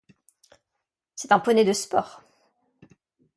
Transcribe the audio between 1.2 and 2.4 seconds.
un poney de sport.